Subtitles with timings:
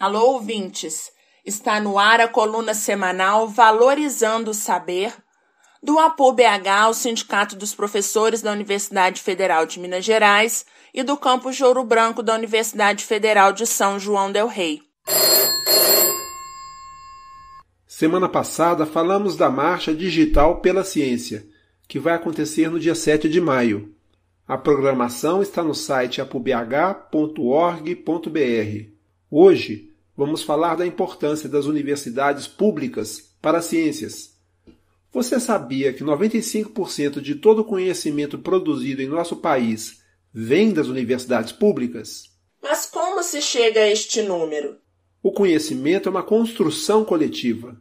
[0.00, 1.12] Alô, ouvintes!
[1.44, 5.12] Está no ar a coluna semanal Valorizando o Saber,
[5.82, 11.56] do APU-BH, o Sindicato dos Professores da Universidade Federal de Minas Gerais, e do Campus
[11.56, 14.80] de Ouro Branco da Universidade Federal de São João del Rei.
[17.86, 21.46] Semana passada falamos da Marcha Digital pela Ciência,
[21.86, 23.94] que vai acontecer no dia 7 de maio.
[24.48, 28.90] A programação está no site apubh.org.br.
[29.30, 29.89] Hoje,
[30.20, 34.36] vamos falar da importância das universidades públicas para as ciências.
[35.10, 41.52] Você sabia que 95% de todo o conhecimento produzido em nosso país vem das universidades
[41.52, 42.24] públicas?
[42.62, 44.76] Mas como se chega a este número?
[45.22, 47.80] O conhecimento é uma construção coletiva.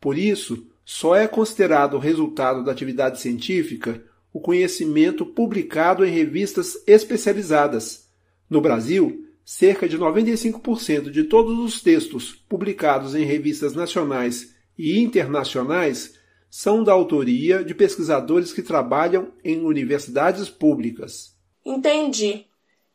[0.00, 6.78] Por isso, só é considerado o resultado da atividade científica o conhecimento publicado em revistas
[6.86, 8.08] especializadas.
[8.48, 16.14] No Brasil, cerca de 95% de todos os textos publicados em revistas nacionais e internacionais
[16.50, 21.34] são da autoria de pesquisadores que trabalham em universidades públicas.
[21.64, 22.46] Entendi.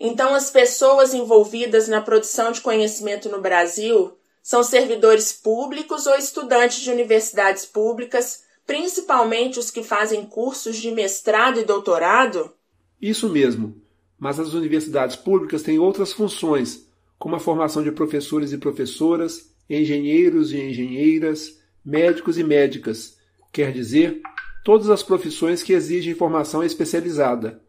[0.00, 6.80] Então, as pessoas envolvidas na produção de conhecimento no Brasil são servidores públicos ou estudantes
[6.80, 12.52] de universidades públicas, principalmente os que fazem cursos de mestrado e doutorado?
[13.00, 13.81] Isso mesmo
[14.22, 16.86] mas as universidades públicas têm outras funções,
[17.18, 23.18] como a formação de professores e professoras, engenheiros e engenheiras, médicos e médicas,
[23.52, 24.20] quer dizer,
[24.64, 27.60] todas as profissões que exigem formação especializada.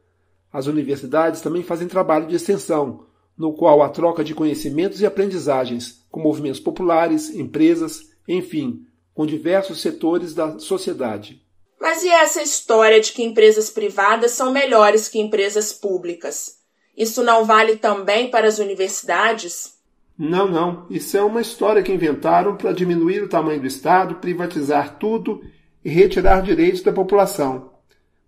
[0.51, 6.05] As universidades também fazem trabalho de extensão, no qual a troca de conhecimentos e aprendizagens
[6.11, 11.43] com movimentos populares, empresas, enfim, com diversos setores da sociedade.
[11.83, 16.59] Mas e essa história de que empresas privadas são melhores que empresas públicas?
[16.95, 19.73] Isso não vale também para as universidades?
[20.17, 20.87] Não, não.
[20.89, 25.43] Isso é uma história que inventaram para diminuir o tamanho do Estado, privatizar tudo
[25.83, 27.73] e retirar direitos da população.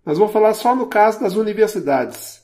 [0.04, 2.44] Mas vou falar só no caso das universidades.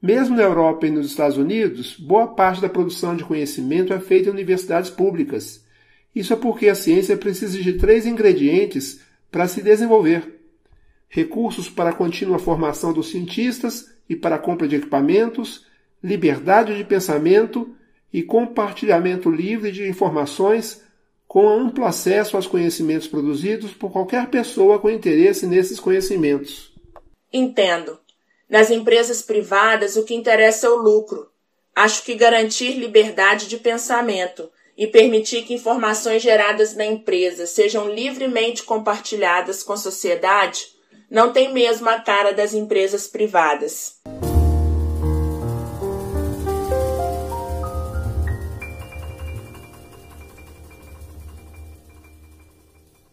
[0.00, 4.28] Mesmo na Europa e nos Estados Unidos, boa parte da produção de conhecimento é feita
[4.28, 5.64] em universidades públicas.
[6.14, 9.00] Isso é porque a ciência precisa de três ingredientes
[9.32, 10.40] para se desenvolver.
[11.08, 15.66] Recursos para a contínua formação dos cientistas e para a compra de equipamentos,
[16.02, 17.74] liberdade de pensamento
[18.12, 20.82] e compartilhamento livre de informações
[21.26, 26.74] com amplo acesso aos conhecimentos produzidos por qualquer pessoa com interesse nesses conhecimentos.
[27.32, 27.98] Entendo.
[28.48, 31.30] Nas empresas privadas, o que interessa é o lucro.
[31.74, 34.50] Acho que garantir liberdade de pensamento
[34.82, 40.66] e permitir que informações geradas na empresa sejam livremente compartilhadas com a sociedade
[41.08, 44.01] não tem mesmo a cara das empresas privadas.